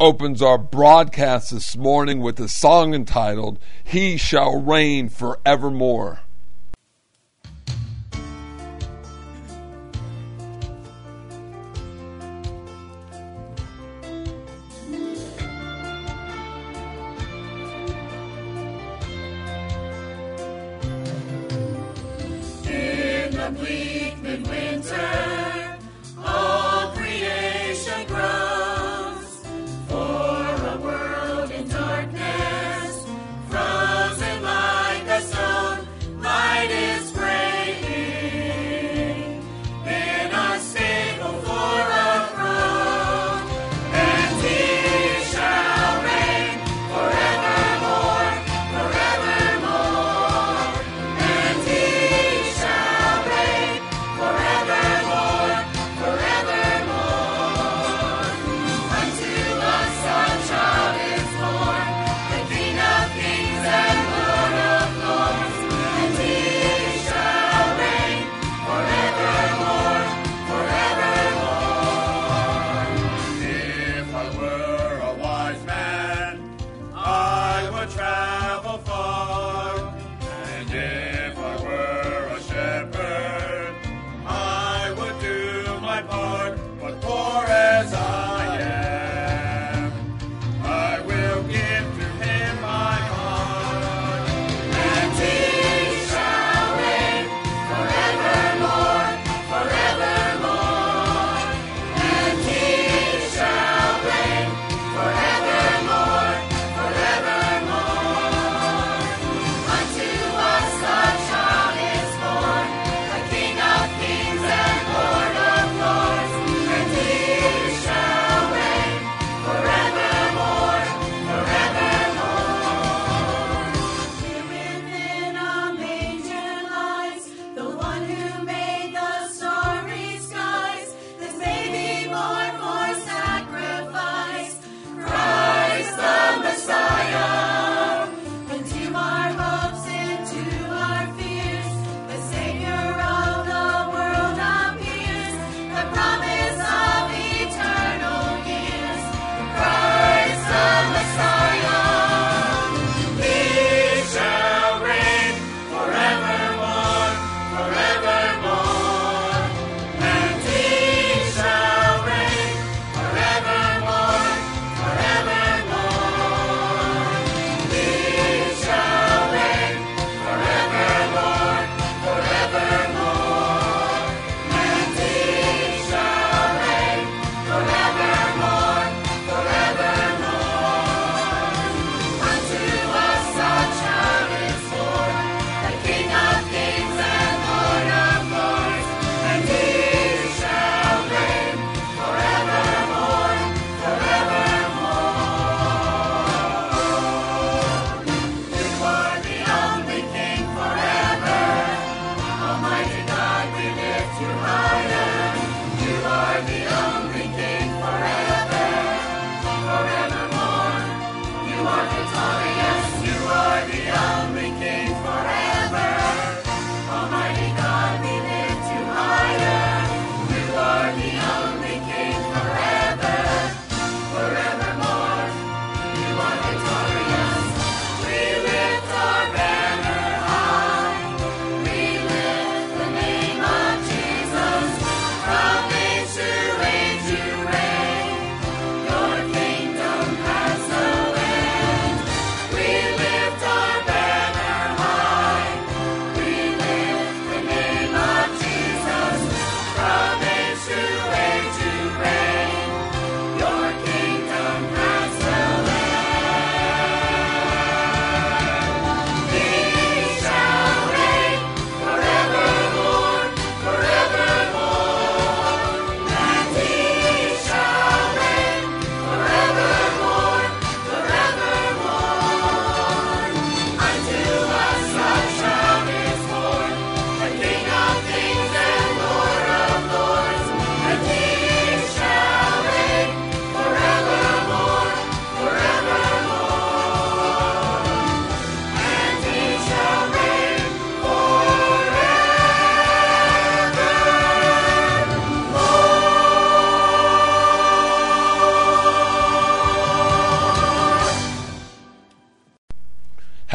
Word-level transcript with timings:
opens 0.00 0.40
our 0.40 0.56
broadcast 0.56 1.50
this 1.50 1.76
morning 1.76 2.20
with 2.20 2.40
a 2.40 2.48
song 2.48 2.94
entitled, 2.94 3.58
He 3.84 4.16
Shall 4.16 4.58
Reign 4.58 5.10
Forevermore. 5.10 6.20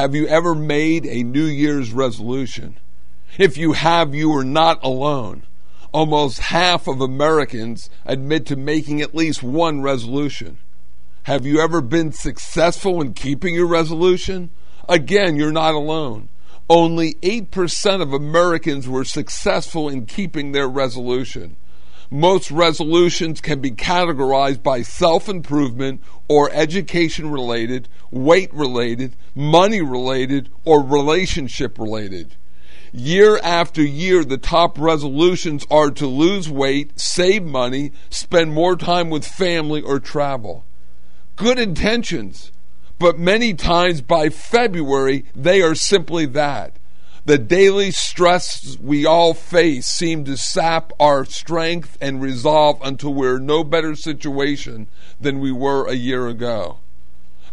Have 0.06 0.14
you 0.14 0.28
ever 0.28 0.54
made 0.54 1.08
a 1.08 1.24
New 1.24 1.46
Year's 1.46 1.92
resolution? 1.92 2.78
If 3.40 3.58
you 3.58 3.74
have, 3.74 4.14
you 4.14 4.32
are 4.36 4.44
not 4.44 4.78
alone. 4.84 5.48
Almost 5.92 6.38
half 6.38 6.88
of 6.88 7.02
Americans 7.02 7.90
admit 8.06 8.46
to 8.46 8.56
making 8.56 9.02
at 9.02 9.16
least 9.16 9.42
one 9.42 9.82
resolution. 9.82 10.60
Have 11.24 11.48
you 11.48 11.60
ever 11.60 11.82
been 11.82 12.12
successful 12.12 13.02
in 13.02 13.16
keeping 13.16 13.56
your 13.56 13.66
resolution? 13.66 14.52
Again, 14.88 15.38
you're 15.38 15.52
not 15.52 15.74
alone. 15.74 16.30
Only 16.70 17.16
8% 17.16 18.00
of 18.00 18.14
Americans 18.14 18.88
were 18.88 19.06
successful 19.06 19.90
in 19.90 20.06
keeping 20.06 20.52
their 20.52 20.68
resolution. 20.68 21.56
Most 22.16 22.50
resolutions 22.50 23.42
can 23.42 23.60
be 23.60 23.72
categorized 23.72 24.64
by 24.64 24.84
self 24.84 25.28
improvement 25.28 26.02
or 26.30 26.50
education 26.54 27.30
related, 27.30 27.90
weight 28.10 28.54
related, 28.54 29.18
money 29.36 29.82
related, 29.82 30.48
or 30.64 30.82
relationship 30.82 31.78
related. 31.78 32.38
Year 32.94 33.38
after 33.44 33.84
year, 33.84 34.24
the 34.24 34.38
top 34.38 34.80
resolutions 34.80 35.66
are 35.70 35.92
to 35.92 36.08
lose 36.08 36.50
weight, 36.50 36.98
save 36.98 37.44
money, 37.44 37.92
spend 38.10 38.54
more 38.54 38.78
time 38.78 39.10
with 39.10 39.28
family, 39.28 39.82
or 39.82 40.00
travel. 40.00 40.64
Good 41.36 41.60
intentions, 41.60 42.54
but 42.98 43.20
many 43.20 43.54
times 43.54 44.00
by 44.00 44.30
February, 44.30 45.26
they 45.36 45.62
are 45.62 45.76
simply 45.76 46.26
that. 46.28 46.78
The 47.26 47.40
daily 47.40 47.90
stress 47.90 48.78
we 48.80 49.04
all 49.04 49.34
face 49.34 49.88
seem 49.88 50.26
to 50.26 50.38
sap 50.38 50.94
our 51.00 51.26
strength 51.26 51.98
and 52.00 52.22
resolve 52.22 52.80
until 52.84 53.16
we're 53.16 53.38
in 53.38 53.48
no 53.48 53.64
better 53.64 53.96
situation 53.96 54.88
than 55.20 55.40
we 55.40 55.52
were 55.52 55.88
a 55.88 55.96
year 55.96 56.28
ago. 56.28 56.78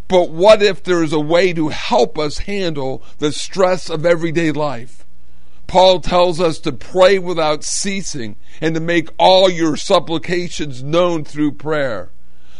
But 0.08 0.28
what 0.28 0.62
if 0.62 0.82
there 0.82 1.02
is 1.02 1.14
a 1.14 1.20
way 1.20 1.54
to 1.54 1.68
help 1.68 2.18
us 2.18 2.40
handle 2.40 3.02
the 3.16 3.32
stress 3.32 3.88
of 3.88 4.04
everyday 4.04 4.52
life? 4.52 5.06
Paul 5.66 6.00
tells 6.00 6.38
us 6.38 6.58
to 6.60 6.72
pray 6.72 7.18
without 7.18 7.64
ceasing 7.64 8.36
and 8.60 8.74
to 8.74 8.80
make 8.80 9.08
all 9.18 9.48
your 9.48 9.78
supplications 9.78 10.82
known 10.82 11.24
through 11.24 11.52
prayer. 11.52 12.10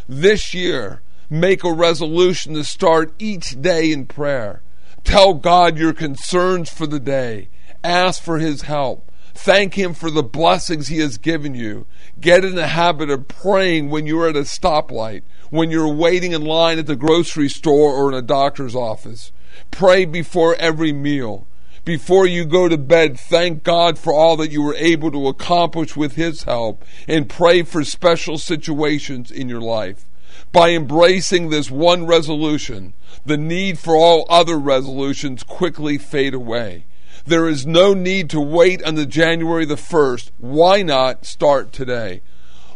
This 0.09 0.55
year, 0.55 1.03
make 1.29 1.63
a 1.63 1.71
resolution 1.71 2.55
to 2.55 2.63
start 2.63 3.13
each 3.19 3.61
day 3.61 3.91
in 3.91 4.07
prayer. 4.07 4.63
Tell 5.03 5.33
God 5.33 5.77
your 5.77 5.93
concerns 5.93 6.69
for 6.69 6.87
the 6.87 6.99
day. 6.99 7.49
Ask 7.83 8.21
for 8.21 8.39
His 8.39 8.63
help. 8.63 9.11
Thank 9.33 9.75
Him 9.75 9.93
for 9.93 10.11
the 10.11 10.23
blessings 10.23 10.87
He 10.87 10.99
has 10.99 11.17
given 11.17 11.55
you. 11.55 11.85
Get 12.19 12.45
in 12.45 12.55
the 12.55 12.67
habit 12.67 13.09
of 13.09 13.27
praying 13.27 13.89
when 13.89 14.07
you're 14.07 14.29
at 14.29 14.35
a 14.35 14.41
stoplight, 14.41 15.23
when 15.49 15.71
you're 15.71 15.93
waiting 15.93 16.31
in 16.31 16.45
line 16.45 16.79
at 16.79 16.85
the 16.85 16.95
grocery 16.95 17.49
store 17.49 17.93
or 17.93 18.09
in 18.09 18.15
a 18.15 18.21
doctor's 18.21 18.75
office. 18.75 19.31
Pray 19.71 20.05
before 20.05 20.55
every 20.55 20.93
meal 20.93 21.47
before 21.85 22.25
you 22.25 22.45
go 22.45 22.69
to 22.69 22.77
bed, 22.77 23.19
thank 23.19 23.63
God 23.63 23.99
for 23.99 24.13
all 24.13 24.37
that 24.37 24.51
you 24.51 24.61
were 24.61 24.75
able 24.75 25.11
to 25.11 25.27
accomplish 25.27 25.97
with 25.97 26.15
His 26.15 26.43
help 26.43 26.85
and 27.09 27.29
pray 27.29 27.63
for 27.63 27.83
special 27.83 28.37
situations 28.37 29.29
in 29.29 29.49
your 29.49 29.59
life. 29.59 30.05
By 30.53 30.69
embracing 30.69 31.49
this 31.49 31.71
one 31.71 32.05
resolution, 32.05 32.93
the 33.25 33.37
need 33.37 33.79
for 33.79 33.95
all 33.95 34.27
other 34.29 34.59
resolutions 34.59 35.41
quickly 35.41 35.97
fade 35.97 36.35
away. 36.35 36.85
There 37.25 37.49
is 37.49 37.65
no 37.65 37.95
need 37.95 38.29
to 38.29 38.39
wait 38.39 38.79
until 38.85 39.05
January 39.05 39.65
the 39.65 39.77
1st. 39.77 40.29
Why 40.37 40.83
not 40.83 41.25
start 41.25 41.73
today? 41.73 42.21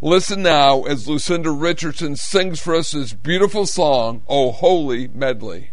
Listen 0.02 0.42
now 0.42 0.86
as 0.86 1.08
Lucinda 1.08 1.52
Richardson 1.52 2.16
sings 2.16 2.60
for 2.60 2.74
us 2.74 2.92
this 2.94 3.14
beautiful 3.14 3.68
song, 3.68 4.24
O 4.28 4.52
Holy 4.52 5.08
Medley. 5.10 5.70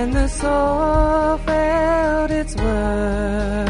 And 0.00 0.14
the 0.14 0.28
soul 0.28 1.36
felt 1.44 2.30
its 2.30 2.56
worth. 2.56 3.69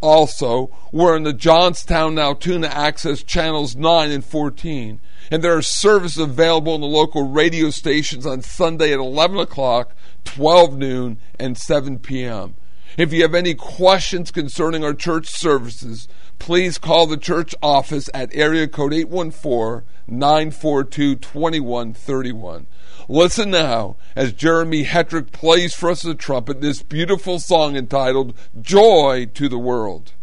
Also, 0.00 0.70
we're 0.90 1.14
on 1.14 1.24
the 1.24 1.34
Johnstown 1.34 2.18
Altoona 2.18 2.68
Access 2.68 3.22
Channels 3.22 3.76
9 3.76 4.10
and 4.10 4.24
14, 4.24 5.02
and 5.30 5.44
there 5.44 5.54
are 5.54 5.60
services 5.60 6.16
available 6.16 6.72
on 6.72 6.80
the 6.80 6.86
local 6.86 7.28
radio 7.28 7.68
stations 7.68 8.24
on 8.24 8.40
Sunday 8.40 8.94
at 8.94 8.98
11 8.98 9.36
o'clock, 9.36 9.94
12 10.24 10.78
noon, 10.78 11.18
and 11.38 11.58
7 11.58 11.98
p.m. 11.98 12.54
If 12.96 13.12
you 13.12 13.20
have 13.20 13.34
any 13.34 13.52
questions 13.52 14.30
concerning 14.30 14.82
our 14.82 14.94
church 14.94 15.28
services, 15.28 16.08
please 16.38 16.78
call 16.78 17.06
the 17.06 17.18
church 17.18 17.54
office 17.62 18.08
at 18.14 18.34
area 18.34 18.66
code 18.66 18.94
814 18.94 19.86
942 20.08 21.16
2131. 21.16 22.66
Listen 23.12 23.50
now 23.50 23.96
as 24.16 24.32
Jeremy 24.32 24.86
Hetrick 24.86 25.32
plays 25.32 25.74
for 25.74 25.90
us 25.90 26.00
the 26.00 26.14
trumpet 26.14 26.62
this 26.62 26.82
beautiful 26.82 27.38
song 27.38 27.76
entitled 27.76 28.34
Joy 28.58 29.26
to 29.34 29.50
the 29.50 29.58
World. 29.58 30.14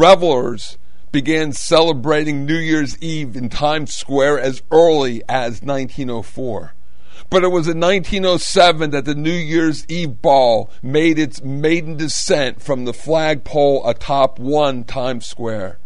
Revelers 0.00 0.78
began 1.12 1.52
celebrating 1.52 2.46
New 2.46 2.56
Year's 2.56 2.96
Eve 3.02 3.36
in 3.36 3.50
Times 3.50 3.92
Square 3.92 4.40
as 4.40 4.62
early 4.70 5.22
as 5.28 5.60
1904. 5.60 6.72
But 7.28 7.44
it 7.44 7.48
was 7.48 7.68
in 7.68 7.78
1907 7.78 8.92
that 8.92 9.04
the 9.04 9.14
New 9.14 9.30
Year's 9.30 9.84
Eve 9.88 10.22
ball 10.22 10.70
made 10.82 11.18
its 11.18 11.42
maiden 11.42 11.98
descent 11.98 12.62
from 12.62 12.86
the 12.86 12.94
flagpole 12.94 13.86
atop 13.86 14.38
one 14.38 14.84
Times 14.84 15.26
Square. 15.26 15.78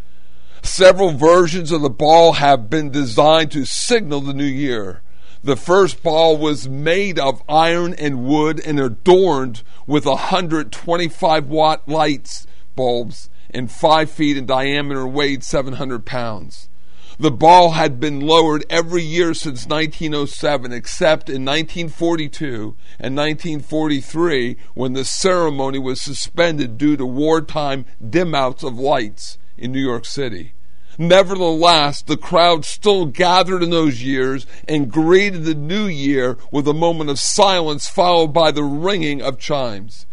Several 0.62 1.11
versions 1.11 1.73
of 1.73 1.83
the 1.83 1.90
ball 1.90 2.35
have 2.35 2.71
been 2.71 2.90
designed 2.90 3.50
to 3.50 3.64
signal 3.64 4.21
the 4.21 4.33
new 4.33 4.44
year. 4.44 5.02
The 5.42 5.57
first 5.57 6.05
ball 6.05 6.37
was 6.37 6.68
made 6.68 7.18
of 7.18 7.42
iron 7.48 7.94
and 7.94 8.24
wood 8.24 8.61
and 8.64 8.79
adorned 8.79 9.62
with 9.88 10.07
125 10.07 11.48
watt 11.48 11.88
lights 11.88 12.46
bulbs 12.77 13.29
and 13.55 13.71
5 13.71 14.11
feet 14.11 14.37
in 14.37 14.47
diameter 14.47 15.07
weighed 15.07 15.45
700 15.45 16.05
pounds. 16.05 16.69
The 17.17 17.31
ball 17.31 17.71
had 17.73 18.01
been 18.01 18.19
lowered 18.19 18.64
every 18.69 19.03
year 19.03 19.35
since 19.35 19.67
1907, 19.67 20.73
except 20.73 21.29
in 21.29 21.45
1942 21.45 22.75
and 22.99 23.17
1943 23.17 24.57
when 24.75 24.95
the 24.95 25.05
ceremony 25.05 25.79
was 25.79 26.01
suspended 26.01 26.77
due 26.77 26.97
to 26.97 27.07
wartime 27.07 27.85
dim 28.05 28.35
outs 28.35 28.64
of 28.64 28.81
lights 28.81 29.38
in 29.57 29.71
New 29.71 29.81
York 29.81 30.05
City. 30.05 30.55
Nevertheless, 30.99 32.03
the 32.03 32.17
crowd 32.17 32.64
still 32.64 33.07
gathered 33.07 33.62
in 33.62 33.71
those 33.71 34.03
years 34.03 34.45
and 34.69 34.90
greeted 34.90 35.45
the 35.45 35.55
new 35.55 35.87
year 35.87 36.37
with 36.51 36.67
a 36.67 36.75
moment 36.75 37.11
of 37.11 37.21
silence 37.21 37.88
followed 37.88 38.33
by 38.33 38.51
the 38.51 38.64
ringing 38.64 39.23
of 39.23 39.38
chimes. 39.38 40.07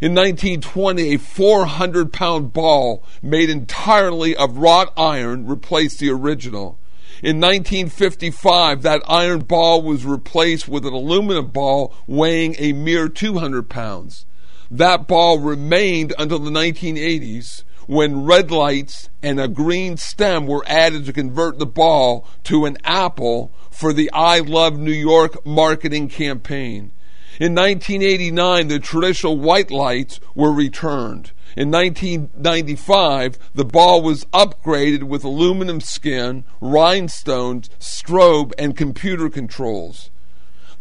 In 0.00 0.14
1920, 0.14 1.14
a 1.14 1.18
400 1.18 2.12
pound 2.12 2.52
ball 2.52 3.02
made 3.20 3.50
entirely 3.50 4.36
of 4.36 4.58
wrought 4.58 4.92
iron 4.96 5.44
replaced 5.46 5.98
the 5.98 6.10
original. 6.10 6.78
In 7.20 7.40
1955, 7.40 8.82
that 8.82 9.02
iron 9.08 9.40
ball 9.40 9.82
was 9.82 10.06
replaced 10.06 10.68
with 10.68 10.86
an 10.86 10.92
aluminum 10.92 11.48
ball 11.48 11.92
weighing 12.06 12.54
a 12.60 12.72
mere 12.74 13.08
200 13.08 13.68
pounds. 13.68 14.24
That 14.70 15.08
ball 15.08 15.40
remained 15.40 16.14
until 16.16 16.38
the 16.38 16.50
1980s 16.50 17.64
when 17.88 18.24
red 18.24 18.52
lights 18.52 19.08
and 19.20 19.40
a 19.40 19.48
green 19.48 19.96
stem 19.96 20.46
were 20.46 20.62
added 20.68 21.06
to 21.06 21.12
convert 21.12 21.58
the 21.58 21.66
ball 21.66 22.24
to 22.44 22.66
an 22.66 22.76
apple 22.84 23.50
for 23.72 23.92
the 23.92 24.12
I 24.12 24.38
Love 24.38 24.78
New 24.78 24.92
York 24.92 25.44
marketing 25.44 26.08
campaign. 26.08 26.92
In 27.40 27.54
1989, 27.54 28.66
the 28.66 28.80
traditional 28.80 29.36
white 29.36 29.70
lights 29.70 30.18
were 30.34 30.52
returned. 30.52 31.30
In 31.56 31.70
1995, 31.70 33.38
the 33.54 33.64
ball 33.64 34.02
was 34.02 34.24
upgraded 34.26 35.04
with 35.04 35.22
aluminum 35.22 35.80
skin, 35.80 36.44
rhinestones, 36.60 37.70
strobe, 37.78 38.52
and 38.58 38.76
computer 38.76 39.28
controls. 39.28 40.10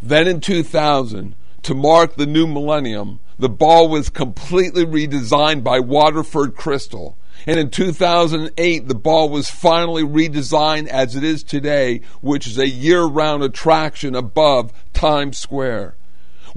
Then 0.02 0.28
in 0.28 0.42
2000, 0.42 1.36
to 1.62 1.76
mark 1.76 2.16
the 2.16 2.26
new 2.26 2.48
millennium, 2.48 3.20
the 3.38 3.50
ball 3.50 3.88
was 3.88 4.10
completely 4.10 4.84
redesigned 4.84 5.64
by 5.64 5.80
Waterford 5.80 6.56
Crystal. 6.56 7.20
And 7.46 7.60
in 7.60 7.70
2008, 7.70 8.88
the 8.88 8.96
ball 8.96 9.30
was 9.30 9.48
finally 9.48 10.02
redesigned 10.02 10.88
as 10.88 11.16
it 11.16 11.24
is 11.24 11.44
today, 11.44 12.02
which 12.22 12.48
is 12.48 12.58
a 12.58 12.68
year 12.68 13.04
round 13.04 13.44
attraction 13.44 14.16
above 14.16 14.74
Times 14.94 15.38
Square. 15.38 15.97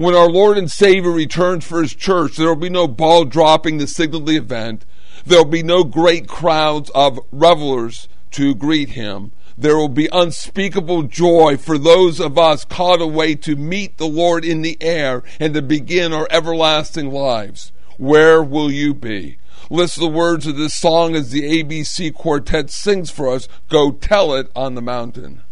When 0.01 0.15
our 0.15 0.31
Lord 0.31 0.57
and 0.57 0.71
Savior 0.71 1.11
returns 1.11 1.67
for 1.67 1.83
his 1.83 1.95
church, 1.95 2.37
there 2.37 2.49
will 2.49 2.57
be 2.57 2.71
no 2.71 2.89
ball 2.89 3.27
dropping 3.27 3.79
to 3.81 3.87
signal 3.87 4.23
the 4.23 4.39
event. 4.39 4.87
There 5.27 5.37
will 5.37 5.51
be 5.51 5.63
no 5.63 5.85
great 5.85 6.27
crowds 6.27 6.91
of 6.95 7.21
revelers 7.31 8.09
to 8.31 8.55
greet 8.55 8.93
him. 8.93 9.33
There 9.59 9.77
will 9.77 9.91
be 9.91 10.09
unspeakable 10.11 11.03
joy 11.03 11.59
for 11.59 11.77
those 11.77 12.19
of 12.19 12.39
us 12.39 12.65
caught 12.65 13.03
away 13.03 13.35
to 13.35 13.57
meet 13.57 13.99
the 13.99 14.09
Lord 14.09 14.43
in 14.43 14.63
the 14.63 14.79
air 14.81 15.23
and 15.39 15.53
to 15.53 15.61
begin 15.61 16.15
our 16.15 16.27
everlasting 16.31 17.11
lives. 17.11 17.71
Where 17.99 18.43
will 18.43 18.71
you 18.71 18.95
be? 18.95 19.37
Listen 19.69 20.03
to 20.03 20.09
the 20.09 20.17
words 20.17 20.47
of 20.47 20.57
this 20.57 20.73
song 20.73 21.15
as 21.15 21.31
the 21.31 21.43
ABC 21.43 22.15
Quartet 22.15 22.71
sings 22.71 23.11
for 23.11 23.29
us 23.29 23.49
Go 23.69 23.91
Tell 23.91 24.35
It 24.35 24.51
on 24.57 24.77
the 24.77 24.81
Mountain. 24.81 25.43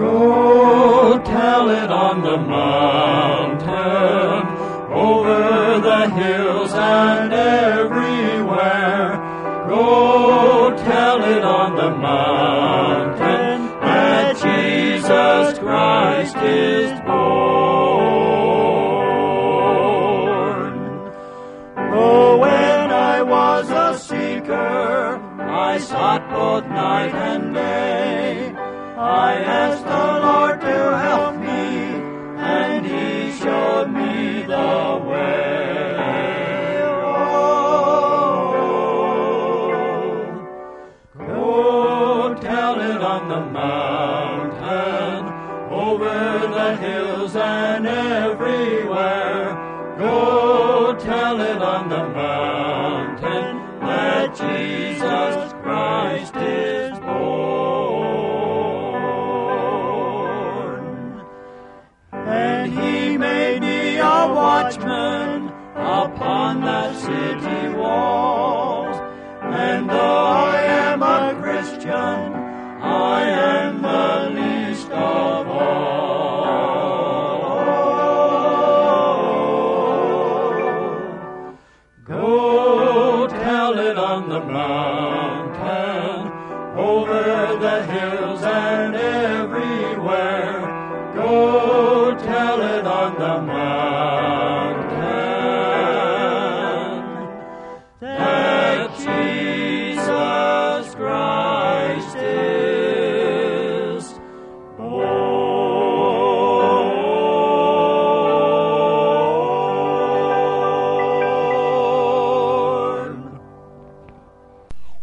Go 0.00 1.18
tell 1.18 1.68
it 1.68 1.90
on 1.90 2.22
the 2.22 2.38
mountain, 2.38 3.68
over 4.90 5.78
the 5.78 6.08
hills 6.08 6.72
and 6.72 7.30
everywhere. 7.34 9.18
Go 9.68 10.74
tell 10.74 11.22
it 11.22 11.44
on 11.44 11.76
the 11.76 11.90
mountain 11.90 13.66
that 13.82 14.36
Jesus 14.36 15.58
Christ 15.58 16.36
is 16.36 16.98
born. 17.00 17.20
Oh, 21.92 22.38
when 22.38 22.90
I 22.90 23.22
was 23.22 23.68
a 23.68 23.98
seeker, 23.98 25.20
I 25.42 25.76
sought 25.76 26.26
both 26.30 26.64
night 26.70 27.14
and 27.14 27.52
day. 27.52 28.49
I 29.10 29.34
asked 29.42 29.84
the 29.84 30.06
Lord 30.26 30.59
a 71.60 72.49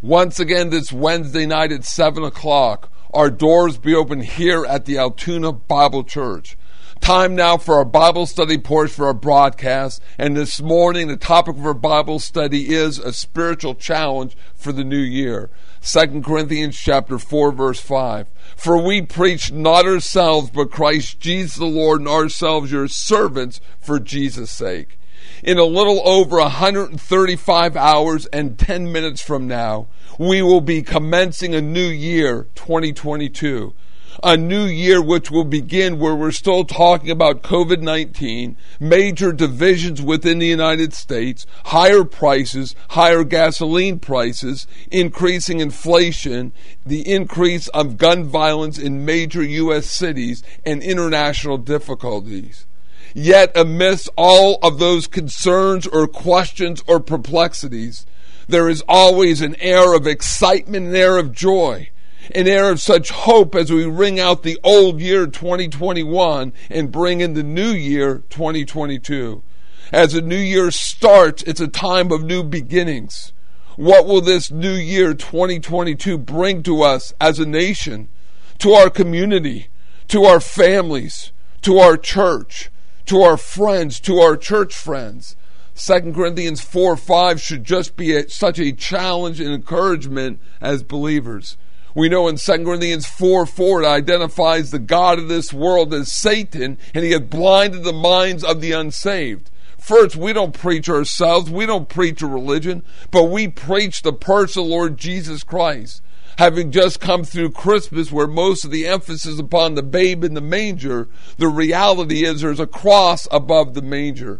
Once 0.08 0.40
again 0.40 0.70
this 0.70 0.94
Wednesday 0.94 1.46
night 1.46 1.70
at 1.70 1.84
7 1.84 2.24
o'clock. 2.24 2.90
Our 3.14 3.30
doors 3.30 3.78
be 3.78 3.94
open 3.94 4.22
here 4.22 4.66
at 4.66 4.86
the 4.86 4.98
Altoona 4.98 5.52
Bible 5.52 6.06
Church. 6.06 6.58
Time 7.02 7.36
now 7.36 7.58
for 7.58 7.76
our 7.76 7.84
Bible 7.84 8.26
study 8.26 8.58
portion 8.58 8.96
for 8.96 9.08
our 9.08 9.14
broadcast. 9.14 10.02
And 10.18 10.38
this 10.38 10.62
morning, 10.62 11.10
the 11.10 11.18
topic 11.18 11.58
of 11.58 11.66
our 11.66 11.74
Bible 11.74 12.20
study 12.20 12.74
is 12.74 13.00
a 13.00 13.12
spiritual 13.12 13.76
challenge 13.76 14.38
for 14.56 14.72
the 14.72 14.86
new 14.86 14.96
year. 14.96 15.50
2 15.82 16.22
Corinthians 16.22 16.78
chapter 16.78 17.20
4 17.20 17.52
verse 17.52 17.82
5. 17.82 18.30
For 18.56 18.82
we 18.82 19.02
preach 19.02 19.52
not 19.52 19.86
ourselves, 19.86 20.52
but 20.52 20.72
Christ 20.72 21.20
Jesus 21.20 21.58
the 21.58 21.66
Lord, 21.66 22.00
and 22.00 22.08
ourselves 22.08 22.72
your 22.72 22.88
servants 22.88 23.60
for 23.82 24.00
Jesus' 24.00 24.52
sake. 24.52 24.98
In 25.44 25.60
a 25.60 25.66
little 25.66 26.02
over 26.04 26.38
135 26.38 27.78
hours 27.78 28.26
and 28.28 28.58
10 28.58 28.92
minutes 28.92 29.22
from 29.22 29.48
now, 29.48 29.88
we 30.18 30.42
will 30.42 30.62
be 30.62 30.82
commencing 30.82 31.54
a 31.54 31.62
new 31.62 31.88
year, 31.88 32.48
2022. 32.56 33.74
a 34.24 34.36
new 34.36 34.66
year 34.66 35.00
which 35.00 35.30
will 35.30 35.44
begin 35.44 36.00
where 36.00 36.16
we're 36.16 36.32
still 36.32 36.66
talking 36.66 37.12
about 37.12 37.44
COVID 37.44 37.82
19, 37.82 38.58
major 38.80 39.32
divisions 39.32 40.02
within 40.02 40.40
the 40.40 40.48
United 40.48 40.92
States, 40.92 41.46
higher 41.66 42.04
prices, 42.04 42.74
higher 42.90 43.24
gasoline 43.24 44.00
prices, 44.00 44.66
increasing 44.90 45.60
inflation, 45.60 46.52
the 46.84 47.08
increase 47.08 47.68
of 47.70 47.98
gun 47.98 48.24
violence 48.24 48.80
in 48.80 49.06
major 49.06 49.44
U.S. 49.44 49.86
cities, 49.86 50.42
and 50.66 50.82
international 50.82 51.60
difficulties. 51.60 52.67
Yet, 53.14 53.52
amidst 53.56 54.10
all 54.18 54.60
of 54.62 54.80
those 54.80 55.08
concerns 55.08 55.88
or 55.88 56.08
questions 56.08 56.84
or 56.88 57.00
perplexities, 57.00 58.06
there 58.48 58.70
is 58.70 58.84
always 58.88 59.42
an 59.42 59.56
air 59.60 59.96
of 59.96 60.08
excitement, 60.08 60.88
an 60.88 60.96
air 60.96 61.18
of 61.18 61.32
joy 61.32 61.90
an 62.34 62.48
air 62.48 62.70
of 62.70 62.82
such 62.82 63.10
hope 63.10 63.56
as 63.56 63.72
we 63.72 63.86
ring 63.86 64.20
out 64.20 64.44
the 64.44 64.60
old 64.64 65.00
year 65.00 65.28
2021 65.28 66.54
and 66.70 66.92
bring 66.92 67.22
in 67.22 67.34
the 67.34 67.44
new 67.44 67.72
year 67.72 68.24
2022. 68.30 69.44
As 69.92 70.14
a 70.14 70.22
new 70.22 70.38
year 70.38 70.72
starts, 70.72 71.44
it's 71.44 71.62
a 71.62 71.68
time 71.68 72.12
of 72.12 72.24
new 72.24 72.44
beginnings. 72.44 73.32
What 73.78 74.06
will 74.06 74.22
this 74.22 74.52
new 74.52 74.74
year 74.74 75.14
2022 75.14 76.18
bring 76.18 76.64
to 76.64 76.82
us 76.82 77.14
as 77.22 77.40
a 77.40 77.46
nation, 77.46 78.10
to 78.60 78.72
our 78.72 78.90
community, 78.90 79.70
to 80.10 80.24
our 80.26 80.40
families, 80.40 81.32
to 81.62 81.78
our 81.78 81.96
church, 81.96 82.70
to 83.08 83.22
our 83.22 83.38
friends, 83.38 84.00
to 84.02 84.20
our 84.20 84.38
church 84.38 84.74
friends? 84.76 85.36
2 85.76 86.14
Corinthians 86.14 86.62
4 86.62 86.98
5 86.98 87.42
should 87.42 87.64
just 87.64 87.96
be 87.96 88.16
a, 88.16 88.28
such 88.30 88.60
a 88.60 88.72
challenge 88.72 89.40
and 89.40 89.54
encouragement 89.54 90.40
as 90.60 90.82
believers. 90.84 91.58
We 91.94 92.10
know 92.10 92.28
in 92.28 92.38
2 92.38 92.64
Corinthians 92.64 93.06
4 93.06 93.46
4 93.46 93.84
it 93.84 93.86
identifies 93.86 94.72
the 94.72 94.80
God 94.80 95.20
of 95.20 95.28
this 95.28 95.54
world 95.54 95.94
as 95.94 96.12
Satan, 96.12 96.78
and 96.94 97.04
he 97.04 97.12
had 97.12 97.30
blinded 97.30 97.84
the 97.84 97.94
minds 97.94 98.44
of 98.44 98.62
the 98.62 98.72
unsaved. 98.72 99.52
First, 99.80 100.16
we 100.16 100.34
don't 100.34 100.54
preach 100.54 100.90
ourselves, 100.90 101.50
we 101.50 101.66
don't 101.66 101.88
preach 101.88 102.22
a 102.22 102.28
religion, 102.28 102.84
but 103.12 103.26
we 103.26 103.48
preach 103.48 104.02
the 104.02 104.14
person 104.14 104.70
Lord 104.70 104.98
Jesus 104.98 105.44
Christ. 105.44 106.02
Having 106.38 106.72
just 106.72 107.00
come 107.00 107.24
through 107.24 107.50
Christmas, 107.50 108.12
where 108.12 108.28
most 108.28 108.64
of 108.64 108.70
the 108.70 108.88
emphasis 108.88 109.26
is 109.26 109.40
upon 109.40 109.74
the 109.74 109.82
babe 109.82 110.24
in 110.24 110.36
the 110.36 110.42
manger, 110.42 111.08
the 111.38 111.48
reality 111.48 112.24
is 112.24 112.42
there's 112.42 112.60
a 112.60 112.68
cross 112.68 113.28
above 113.32 113.74
the 113.74 113.82
manger. 113.82 114.40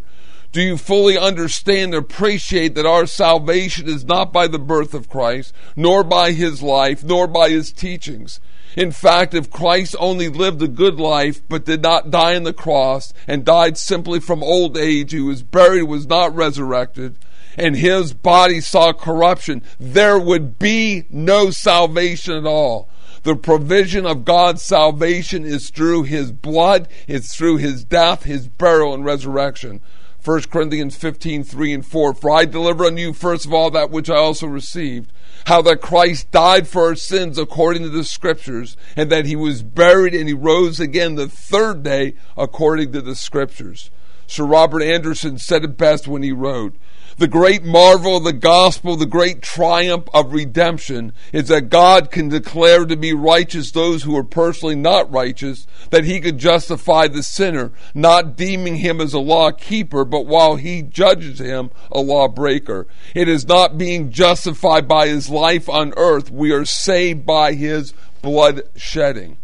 Do 0.52 0.62
you 0.62 0.76
fully 0.76 1.18
understand 1.18 1.94
and 1.94 2.02
appreciate 2.02 2.74
that 2.76 2.86
our 2.86 3.04
salvation 3.04 3.88
is 3.88 4.04
not 4.04 4.32
by 4.32 4.46
the 4.46 4.60
birth 4.60 4.94
of 4.94 5.08
Christ, 5.08 5.52
nor 5.74 6.04
by 6.04 6.32
his 6.32 6.62
life, 6.62 7.02
nor 7.02 7.26
by 7.26 7.50
his 7.50 7.72
teachings? 7.72 8.38
In 8.76 8.92
fact, 8.92 9.34
if 9.34 9.50
Christ 9.50 9.96
only 9.98 10.28
lived 10.28 10.62
a 10.62 10.68
good 10.68 11.00
life 11.00 11.42
but 11.48 11.64
did 11.64 11.82
not 11.82 12.10
die 12.10 12.36
on 12.36 12.44
the 12.44 12.52
cross 12.52 13.12
and 13.26 13.44
died 13.44 13.76
simply 13.76 14.20
from 14.20 14.42
old 14.42 14.78
age, 14.78 15.12
he 15.12 15.20
was 15.20 15.42
buried, 15.42 15.82
was 15.82 16.06
not 16.06 16.34
resurrected, 16.34 17.18
and 17.58 17.76
his 17.76 18.14
body 18.14 18.60
saw 18.60 18.92
corruption, 18.92 19.62
there 19.78 20.18
would 20.18 20.58
be 20.58 21.04
no 21.10 21.50
salvation 21.50 22.34
at 22.34 22.46
all. 22.46 22.88
The 23.24 23.34
provision 23.34 24.06
of 24.06 24.24
God's 24.24 24.62
salvation 24.62 25.44
is 25.44 25.70
through 25.70 26.04
his 26.04 26.30
blood, 26.30 26.88
it's 27.08 27.34
through 27.34 27.56
his 27.56 27.84
death, 27.84 28.22
his 28.22 28.48
burial, 28.48 28.94
and 28.94 29.04
resurrection. 29.04 29.80
1 30.24 30.42
Corinthians 30.42 30.96
15, 30.96 31.42
3 31.42 31.72
and 31.74 31.86
4. 31.86 32.14
For 32.14 32.30
I 32.30 32.44
deliver 32.44 32.84
unto 32.84 33.00
you 33.00 33.12
first 33.12 33.44
of 33.44 33.52
all 33.52 33.70
that 33.70 33.90
which 33.90 34.10
I 34.10 34.16
also 34.16 34.46
received, 34.46 35.12
how 35.46 35.62
that 35.62 35.80
Christ 35.80 36.30
died 36.30 36.68
for 36.68 36.86
our 36.86 36.94
sins 36.94 37.38
according 37.38 37.82
to 37.82 37.88
the 37.88 38.04
Scriptures, 38.04 38.76
and 38.96 39.10
that 39.10 39.26
he 39.26 39.36
was 39.36 39.62
buried 39.62 40.14
and 40.14 40.28
he 40.28 40.34
rose 40.34 40.80
again 40.80 41.14
the 41.14 41.28
third 41.28 41.82
day 41.82 42.14
according 42.36 42.92
to 42.92 43.00
the 43.00 43.14
Scriptures. 43.14 43.90
Sir 44.26 44.44
Robert 44.44 44.82
Anderson 44.82 45.38
said 45.38 45.64
it 45.64 45.78
best 45.78 46.06
when 46.06 46.22
he 46.22 46.32
wrote, 46.32 46.76
the 47.18 47.28
great 47.28 47.64
marvel 47.64 48.16
of 48.16 48.24
the 48.24 48.32
gospel, 48.32 48.94
the 48.96 49.04
great 49.04 49.42
triumph 49.42 50.08
of 50.14 50.32
redemption 50.32 51.12
is 51.32 51.48
that 51.48 51.68
God 51.68 52.12
can 52.12 52.28
declare 52.28 52.84
to 52.86 52.96
be 52.96 53.12
righteous 53.12 53.72
those 53.72 54.04
who 54.04 54.16
are 54.16 54.24
personally 54.24 54.76
not 54.76 55.10
righteous, 55.12 55.66
that 55.90 56.04
he 56.04 56.20
could 56.20 56.38
justify 56.38 57.08
the 57.08 57.24
sinner, 57.24 57.72
not 57.92 58.36
deeming 58.36 58.76
him 58.76 59.00
as 59.00 59.12
a 59.12 59.18
law 59.18 59.50
keeper, 59.50 60.04
but 60.04 60.26
while 60.26 60.56
he 60.56 60.80
judges 60.80 61.40
him, 61.40 61.70
a 61.90 62.00
lawbreaker. 62.00 62.86
It 63.16 63.28
is 63.28 63.48
not 63.48 63.76
being 63.76 64.12
justified 64.12 64.86
by 64.86 65.08
his 65.08 65.28
life 65.28 65.68
on 65.68 65.92
earth. 65.96 66.30
We 66.30 66.52
are 66.52 66.64
saved 66.64 67.26
by 67.26 67.54
his 67.54 67.94
blood 68.22 68.62
shedding. 68.76 69.38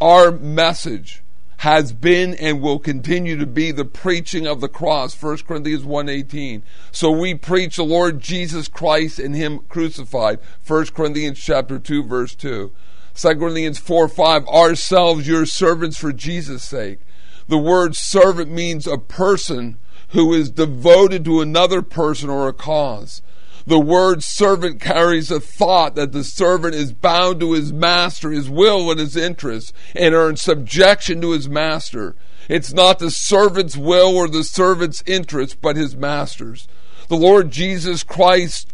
Our 0.00 0.30
message 0.30 1.22
has 1.58 1.92
been 1.92 2.34
and 2.34 2.60
will 2.60 2.78
continue 2.78 3.36
to 3.36 3.46
be 3.46 3.70
the 3.70 3.84
preaching 3.84 4.46
of 4.46 4.60
the 4.60 4.68
cross 4.68 5.20
1 5.20 5.38
corinthians 5.38 5.84
1.18 5.84 6.62
so 6.92 7.10
we 7.10 7.34
preach 7.34 7.76
the 7.76 7.82
lord 7.82 8.20
jesus 8.20 8.68
christ 8.68 9.18
and 9.18 9.34
him 9.34 9.58
crucified 9.68 10.38
1 10.66 10.86
corinthians 10.86 11.38
chapter 11.38 11.78
2 11.78 12.04
verse 12.04 12.34
2 12.34 12.72
2 13.18 13.34
corinthians 13.34 13.78
4 13.78 14.06
5 14.06 14.46
ourselves 14.46 15.26
your 15.26 15.44
servants 15.44 15.96
for 15.96 16.12
jesus 16.12 16.62
sake. 16.62 17.00
The 17.48 17.58
word 17.58 17.96
servant 17.96 18.52
means 18.52 18.86
a 18.86 18.96
person 18.96 19.76
who 20.10 20.32
is 20.32 20.50
devoted 20.50 21.24
to 21.24 21.40
another 21.40 21.82
person 21.82 22.30
or 22.30 22.46
a 22.46 22.52
cause 22.52 23.20
the 23.68 23.78
word 23.78 24.22
servant 24.22 24.80
carries 24.80 25.30
a 25.30 25.40
thought 25.40 25.94
that 25.94 26.12
the 26.12 26.24
servant 26.24 26.74
is 26.74 26.92
bound 26.92 27.40
to 27.40 27.52
his 27.52 27.72
master, 27.72 28.30
his 28.30 28.48
will, 28.48 28.90
and 28.90 28.98
his 28.98 29.16
interests, 29.16 29.72
and 29.94 30.14
are 30.14 30.30
in 30.30 30.36
subjection 30.36 31.20
to 31.20 31.32
his 31.32 31.48
master. 31.48 32.16
It's 32.48 32.72
not 32.72 32.98
the 32.98 33.10
servant's 33.10 33.76
will 33.76 34.16
or 34.16 34.26
the 34.26 34.44
servant's 34.44 35.02
interests, 35.06 35.54
but 35.60 35.76
his 35.76 35.94
master's. 35.94 36.66
The 37.08 37.16
Lord 37.16 37.50
Jesus 37.50 38.02
Christ 38.02 38.72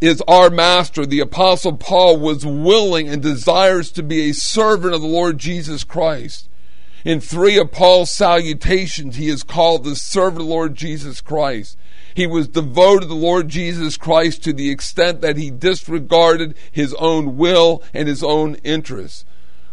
is 0.00 0.22
our 0.28 0.48
master. 0.48 1.04
The 1.04 1.20
Apostle 1.20 1.76
Paul 1.76 2.18
was 2.18 2.46
willing 2.46 3.08
and 3.08 3.20
desires 3.20 3.90
to 3.92 4.02
be 4.02 4.30
a 4.30 4.34
servant 4.34 4.94
of 4.94 5.02
the 5.02 5.08
Lord 5.08 5.38
Jesus 5.38 5.82
Christ. 5.82 6.48
In 7.04 7.20
three 7.20 7.58
of 7.58 7.72
Paul's 7.72 8.10
salutations, 8.10 9.16
he 9.16 9.28
is 9.28 9.42
called 9.42 9.84
the 9.84 9.96
servant 9.96 10.42
of 10.42 10.46
the 10.46 10.52
Lord 10.52 10.74
Jesus 10.74 11.20
Christ. 11.20 11.78
He 12.14 12.26
was 12.26 12.48
devoted 12.48 13.02
to 13.02 13.06
the 13.06 13.14
Lord 13.14 13.48
Jesus 13.48 13.96
Christ 13.96 14.44
to 14.44 14.52
the 14.52 14.70
extent 14.70 15.20
that 15.22 15.36
he 15.36 15.50
disregarded 15.50 16.54
his 16.70 16.92
own 16.94 17.36
will 17.36 17.82
and 17.94 18.08
his 18.08 18.22
own 18.22 18.56
interests. 18.56 19.24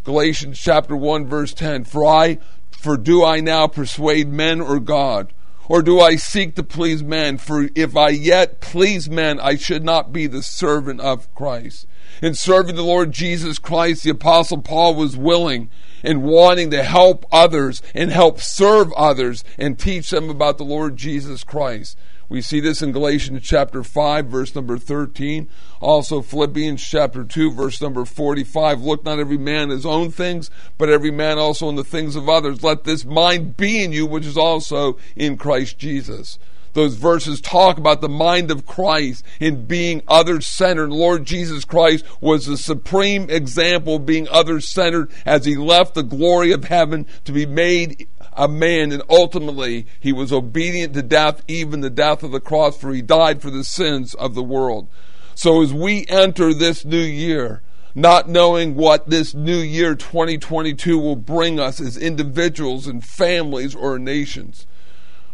Galatians 0.05 0.57
chapter 0.57 0.95
1 0.95 1.27
verse 1.27 1.53
10, 1.53 1.83
for 1.83 2.05
I, 2.05 2.37
for 2.71 2.95
do 2.95 3.25
I 3.25 3.41
now 3.41 3.67
persuade 3.67 4.29
men 4.29 4.61
or 4.61 4.79
God? 4.79 5.33
Or 5.67 5.81
do 5.81 5.99
I 5.99 6.15
seek 6.15 6.55
to 6.55 6.63
please 6.63 7.03
men? 7.03 7.37
For 7.37 7.67
if 7.75 7.97
I 7.97 8.09
yet 8.09 8.61
please 8.61 9.09
men, 9.09 9.37
I 9.39 9.57
should 9.57 9.83
not 9.83 10.13
be 10.13 10.25
the 10.27 10.41
servant 10.41 11.01
of 11.01 11.33
Christ. 11.35 11.87
In 12.21 12.33
serving 12.33 12.75
the 12.75 12.83
Lord 12.83 13.11
Jesus 13.11 13.59
Christ, 13.59 14.03
the 14.03 14.09
Apostle 14.09 14.61
Paul 14.61 14.95
was 14.95 15.15
willing 15.15 15.69
and 16.03 16.23
wanting 16.23 16.71
to 16.71 16.83
help 16.83 17.25
others 17.31 17.81
and 17.93 18.11
help 18.11 18.39
serve 18.39 18.91
others 18.93 19.43
and 19.57 19.77
teach 19.77 20.09
them 20.09 20.29
about 20.29 20.57
the 20.57 20.65
Lord 20.65 20.97
Jesus 20.97 21.43
Christ. 21.43 21.97
We 22.29 22.41
see 22.41 22.59
this 22.59 22.81
in 22.81 22.91
Galatians 22.91 23.41
chapter 23.43 23.83
5, 23.83 24.25
verse 24.25 24.53
number 24.53 24.77
13. 24.77 25.47
Also, 25.79 26.21
Philippians 26.21 26.83
chapter 26.83 27.23
2, 27.23 27.51
verse 27.51 27.81
number 27.81 28.03
45. 28.03 28.81
Look 28.81 29.05
not 29.05 29.19
every 29.19 29.37
man 29.37 29.69
his 29.69 29.85
own 29.85 30.11
things, 30.11 30.49
but 30.77 30.89
every 30.89 31.11
man 31.11 31.37
also 31.39 31.69
in 31.69 31.75
the 31.75 31.85
things 31.85 32.17
of 32.17 32.27
others. 32.27 32.63
Let 32.63 32.83
this 32.83 33.05
mind 33.05 33.55
be 33.55 33.81
in 33.81 33.93
you, 33.93 34.05
which 34.05 34.25
is 34.25 34.37
also 34.37 34.97
in 35.15 35.37
Christ 35.37 35.77
Jesus. 35.77 36.37
Those 36.73 36.95
verses 36.95 37.41
talk 37.41 37.77
about 37.77 38.01
the 38.01 38.09
mind 38.09 38.51
of 38.51 38.65
Christ 38.65 39.23
in 39.39 39.65
being 39.65 40.03
other 40.07 40.41
centered. 40.41 40.91
Lord 40.91 41.25
Jesus 41.25 41.65
Christ 41.65 42.05
was 42.21 42.45
the 42.45 42.57
supreme 42.57 43.29
example 43.29 43.95
of 43.95 44.05
being 44.05 44.27
other 44.29 44.61
centered 44.61 45.11
as 45.25 45.45
he 45.45 45.55
left 45.55 45.95
the 45.95 46.03
glory 46.03 46.51
of 46.51 46.65
heaven 46.65 47.05
to 47.25 47.31
be 47.31 47.45
made 47.45 48.07
a 48.33 48.47
man, 48.47 48.91
and 48.91 49.01
ultimately 49.09 49.87
he 49.99 50.13
was 50.13 50.31
obedient 50.31 50.93
to 50.93 51.01
death, 51.01 51.41
even 51.47 51.81
the 51.81 51.89
death 51.89 52.21
of 52.21 52.31
the 52.31 52.39
cross, 52.39 52.77
for 52.77 52.93
he 52.93 53.01
died 53.01 53.41
for 53.41 53.49
the 53.49 53.63
sins 53.63 54.13
of 54.13 54.35
the 54.35 54.43
world. 54.43 54.87
So 55.33 55.61
as 55.61 55.73
we 55.73 56.05
enter 56.07 56.53
this 56.53 56.85
new 56.85 56.97
year, 56.97 57.63
not 57.95 58.29
knowing 58.29 58.75
what 58.75 59.09
this 59.09 59.33
new 59.33 59.57
year 59.57 59.95
2022 59.95 60.99
will 60.99 61.15
bring 61.15 61.59
us 61.59 61.79
as 61.79 61.97
individuals 61.97 62.85
and 62.85 63.03
families 63.03 63.73
or 63.73 63.97
nations, 63.97 64.67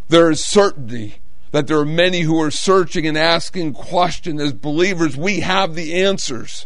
there 0.08 0.32
is 0.32 0.44
certainty 0.44 1.16
that 1.54 1.68
there 1.68 1.78
are 1.78 1.86
many 1.86 2.22
who 2.22 2.42
are 2.42 2.50
searching 2.50 3.06
and 3.06 3.16
asking 3.16 3.74
questions 3.74 4.42
as 4.42 4.54
believers. 4.54 5.16
We 5.16 5.42
have 5.42 5.76
the 5.76 6.02
answers. 6.02 6.66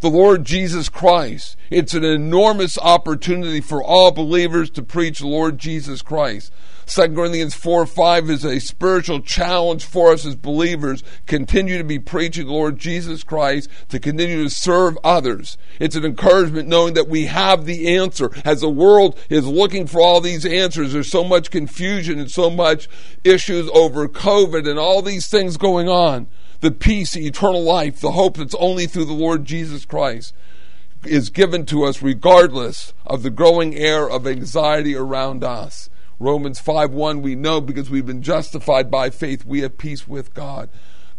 The 0.00 0.10
Lord 0.10 0.44
Jesus 0.44 0.88
Christ. 0.88 1.56
It's 1.70 1.94
an 1.94 2.04
enormous 2.04 2.78
opportunity 2.78 3.60
for 3.60 3.82
all 3.82 4.10
believers 4.10 4.70
to 4.70 4.82
preach 4.82 5.20
Lord 5.20 5.58
Jesus 5.58 6.02
Christ. 6.02 6.52
2 6.86 7.14
Corinthians 7.14 7.54
4 7.54 7.84
5 7.84 8.30
is 8.30 8.44
a 8.46 8.60
spiritual 8.60 9.20
challenge 9.20 9.84
for 9.84 10.10
us 10.12 10.24
as 10.24 10.36
believers. 10.36 11.02
Continue 11.26 11.76
to 11.76 11.84
be 11.84 11.98
preaching 11.98 12.46
the 12.46 12.52
Lord 12.52 12.78
Jesus 12.78 13.22
Christ, 13.22 13.68
to 13.90 14.00
continue 14.00 14.42
to 14.42 14.48
serve 14.48 14.96
others. 15.04 15.58
It's 15.78 15.96
an 15.96 16.06
encouragement 16.06 16.66
knowing 16.66 16.94
that 16.94 17.08
we 17.08 17.26
have 17.26 17.66
the 17.66 17.94
answer. 17.94 18.30
As 18.42 18.62
the 18.62 18.70
world 18.70 19.18
is 19.28 19.46
looking 19.46 19.86
for 19.86 20.00
all 20.00 20.22
these 20.22 20.46
answers, 20.46 20.94
there's 20.94 21.10
so 21.10 21.24
much 21.24 21.50
confusion 21.50 22.18
and 22.18 22.30
so 22.30 22.48
much 22.48 22.88
issues 23.22 23.68
over 23.74 24.08
COVID 24.08 24.66
and 24.66 24.78
all 24.78 25.02
these 25.02 25.26
things 25.26 25.58
going 25.58 25.90
on. 25.90 26.26
The 26.60 26.70
peace, 26.72 27.12
the 27.12 27.26
eternal 27.26 27.62
life, 27.62 28.00
the 28.00 28.12
hope 28.12 28.36
that's 28.36 28.54
only 28.56 28.86
through 28.86 29.04
the 29.04 29.12
Lord 29.12 29.44
Jesus 29.44 29.84
Christ 29.84 30.34
is 31.04 31.30
given 31.30 31.64
to 31.66 31.84
us 31.84 32.02
regardless 32.02 32.92
of 33.06 33.22
the 33.22 33.30
growing 33.30 33.76
air 33.76 34.08
of 34.10 34.26
anxiety 34.26 34.96
around 34.96 35.44
us. 35.44 35.88
Romans 36.18 36.58
5 36.58 36.90
1, 36.90 37.22
we 37.22 37.36
know 37.36 37.60
because 37.60 37.90
we've 37.90 38.06
been 38.06 38.22
justified 38.22 38.90
by 38.90 39.10
faith, 39.10 39.44
we 39.44 39.60
have 39.60 39.78
peace 39.78 40.08
with 40.08 40.34
God. 40.34 40.68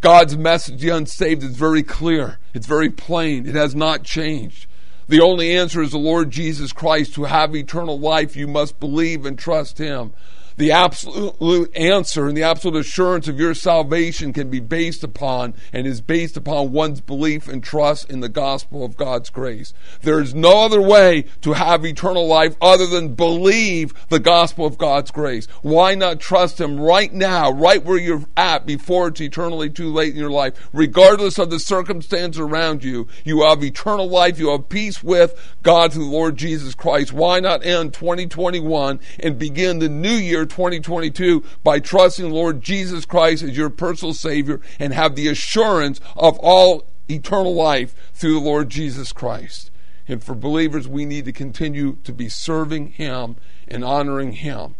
God's 0.02 0.38
message, 0.38 0.82
to 0.82 0.88
the 0.88 0.96
unsaved, 0.96 1.44
is 1.44 1.56
very 1.56 1.84
clear. 1.84 2.40
It's 2.54 2.68
very 2.68 2.90
plain. 2.90 3.48
It 3.48 3.56
has 3.56 3.76
not 3.76 4.04
changed. 4.04 4.66
The 5.08 5.22
only 5.22 5.58
answer 5.58 5.82
is 5.82 5.92
the 5.92 5.98
Lord 5.98 6.32
Jesus 6.32 6.74
Christ. 6.74 7.14
To 7.16 7.24
have 7.24 7.56
eternal 7.56 8.00
life, 8.00 8.36
you 8.36 8.48
must 8.48 8.80
believe 8.80 9.26
and 9.26 9.40
trust 9.40 9.78
Him 9.78 10.14
the 10.60 10.74
absolute 10.74 11.76
answer 11.76 12.28
and 12.28 12.36
the 12.36 12.44
absolute 12.44 12.82
assurance 12.82 13.30
of 13.30 13.40
your 13.40 13.54
salvation 13.54 14.34
can 14.34 14.50
be 14.50 14.60
based 14.60 15.06
upon 15.06 15.54
and 15.72 15.88
is 15.88 16.02
based 16.02 16.36
upon 16.36 16.74
one's 16.74 17.00
belief 17.00 17.48
and 17.48 17.64
trust 17.64 18.10
in 18.10 18.20
the 18.20 18.28
gospel 18.28 18.84
of 18.84 18.98
God's 18.98 19.30
grace. 19.30 19.74
There 20.02 20.20
is 20.20 20.36
no 20.36 20.66
other 20.66 20.82
way 20.82 21.24
to 21.44 21.54
have 21.54 21.86
eternal 21.86 22.28
life 22.28 22.58
other 22.62 22.86
than 22.86 23.16
believe 23.16 23.94
the 24.10 24.20
gospel 24.20 24.66
of 24.66 24.78
God's 24.78 25.12
grace. 25.12 25.48
Why 25.62 25.96
not 25.96 26.20
trust 26.20 26.60
Him 26.60 26.78
right 26.78 27.14
now, 27.14 27.52
right 27.52 27.82
where 27.82 27.98
you're 27.98 28.26
at 28.36 28.66
before 28.66 29.08
it's 29.08 29.22
eternally 29.22 29.70
too 29.70 29.88
late 29.94 30.12
in 30.12 30.20
your 30.20 30.30
life? 30.30 30.70
Regardless 30.74 31.40
of 31.40 31.52
the 31.52 31.60
circumstance 31.60 32.38
around 32.38 32.84
you, 32.84 33.08
you 33.24 33.44
have 33.44 33.64
eternal 33.64 34.10
life, 34.10 34.38
you 34.38 34.52
have 34.52 34.68
peace 34.68 35.02
with 35.02 35.40
God 35.64 35.94
through 35.94 36.04
the 36.04 36.12
Lord 36.12 36.36
Jesus 36.36 36.76
Christ. 36.76 37.14
Why 37.14 37.40
not 37.40 37.66
end 37.66 37.94
2021 37.94 39.00
and 39.22 39.40
begin 39.40 39.80
the 39.80 39.88
new 39.88 40.10
year 40.10 40.48
2022 40.50 41.44
by 41.64 41.80
trusting 41.80 42.30
Lord 42.30 42.62
Jesus 42.62 43.06
Christ 43.06 43.44
as 43.44 43.56
your 43.56 43.70
personal 43.70 44.14
Savior 44.14 44.60
and 44.80 44.94
have 44.94 45.16
the 45.16 45.28
assurance 45.28 46.00
of 46.16 46.38
all 46.40 46.84
eternal 47.10 47.54
life 47.54 47.96
through 48.14 48.34
the 48.34 48.46
Lord 48.46 48.70
Jesus 48.70 49.12
Christ. 49.12 49.72
And 50.08 50.24
for 50.24 50.36
believers, 50.36 50.88
we 50.88 51.06
need 51.06 51.26
to 51.26 51.32
continue 51.32 51.98
to 52.04 52.12
be 52.12 52.30
serving 52.30 52.94
Him 52.94 53.36
and 53.68 53.84
honoring 53.84 54.34
Him. 54.34 54.76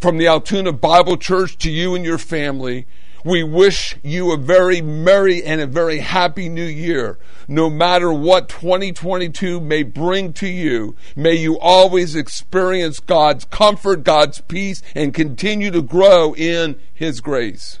From 0.00 0.18
the 0.18 0.26
Altoona 0.26 0.72
Bible 0.72 1.16
Church 1.16 1.56
to 1.58 1.70
you 1.70 1.94
and 1.94 2.04
your 2.04 2.18
family, 2.18 2.86
we 3.24 3.42
wish 3.42 3.96
you 4.02 4.32
a 4.32 4.36
very 4.36 4.82
merry 4.82 5.42
and 5.42 5.60
a 5.60 5.66
very 5.66 5.98
happy 5.98 6.48
new 6.48 6.64
year. 6.64 7.18
No 7.48 7.70
matter 7.70 8.12
what 8.12 8.48
2022 8.50 9.60
may 9.60 9.82
bring 9.82 10.34
to 10.34 10.46
you, 10.46 10.94
may 11.16 11.34
you 11.34 11.58
always 11.58 12.14
experience 12.14 13.00
God's 13.00 13.46
comfort, 13.46 14.04
God's 14.04 14.42
peace, 14.42 14.82
and 14.94 15.14
continue 15.14 15.70
to 15.70 15.82
grow 15.82 16.34
in 16.34 16.78
His 16.92 17.20
grace. 17.20 17.80